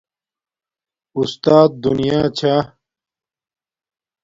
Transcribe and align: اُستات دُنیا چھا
اُستات 1.17 1.71
دُنیا 1.83 2.19
چھا 2.37 2.55